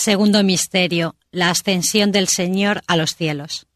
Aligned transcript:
Segundo 0.00 0.42
misterio, 0.42 1.14
la 1.30 1.50
ascensión 1.50 2.10
del 2.10 2.26
Señor 2.26 2.80
a 2.86 2.96
los 2.96 3.14
cielos. 3.14 3.66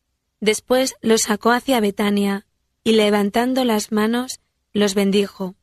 Después 0.40 0.94
los 1.02 1.20
sacó 1.20 1.50
hacia 1.50 1.80
Betania, 1.80 2.46
y 2.82 2.92
levantando 2.92 3.62
las 3.66 3.92
manos, 3.92 4.40
los 4.72 4.94
bendijo. 4.94 5.54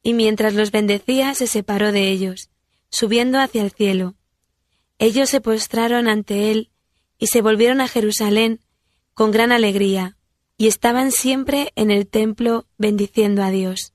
Y 0.00 0.14
mientras 0.14 0.54
los 0.54 0.70
bendecía, 0.70 1.34
se 1.34 1.48
separó 1.48 1.90
de 1.90 2.12
ellos, 2.12 2.48
subiendo 2.90 3.40
hacia 3.40 3.60
el 3.62 3.72
cielo. 3.72 4.14
Ellos 5.00 5.30
se 5.30 5.40
postraron 5.40 6.06
ante 6.06 6.52
él, 6.52 6.70
y 7.18 7.26
se 7.26 7.42
volvieron 7.42 7.80
a 7.80 7.88
Jerusalén 7.88 8.60
con 9.14 9.32
gran 9.32 9.50
alegría, 9.50 10.16
y 10.56 10.68
estaban 10.68 11.10
siempre 11.10 11.72
en 11.74 11.90
el 11.90 12.06
templo 12.06 12.66
bendiciendo 12.78 13.42
a 13.42 13.50
Dios. 13.50 13.94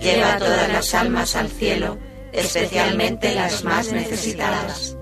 lleva 0.00 0.38
todas 0.38 0.68
las 0.72 0.94
almas 0.94 1.36
al 1.36 1.48
cielo, 1.48 1.98
especialmente 2.32 3.34
las 3.34 3.64
más 3.64 3.92
necesitadas 3.92 4.96